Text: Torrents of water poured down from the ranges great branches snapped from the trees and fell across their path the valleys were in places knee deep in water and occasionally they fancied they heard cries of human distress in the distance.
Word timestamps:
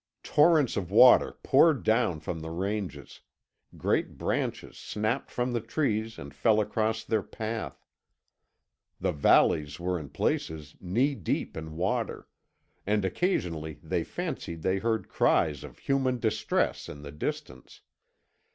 Torrents 0.23 0.75
of 0.77 0.89
water 0.89 1.37
poured 1.43 1.83
down 1.83 2.19
from 2.21 2.39
the 2.39 2.49
ranges 2.49 3.19
great 3.77 4.17
branches 4.17 4.75
snapped 4.75 5.29
from 5.29 5.53
the 5.53 5.61
trees 5.61 6.17
and 6.17 6.33
fell 6.33 6.59
across 6.59 7.03
their 7.03 7.21
path 7.21 7.85
the 8.99 9.11
valleys 9.11 9.79
were 9.79 9.99
in 9.99 10.09
places 10.09 10.75
knee 10.81 11.13
deep 11.13 11.55
in 11.55 11.75
water 11.75 12.27
and 12.83 13.05
occasionally 13.05 13.79
they 13.83 14.03
fancied 14.03 14.63
they 14.63 14.79
heard 14.79 15.07
cries 15.07 15.63
of 15.63 15.77
human 15.77 16.17
distress 16.17 16.89
in 16.89 17.03
the 17.03 17.11
distance. 17.11 17.81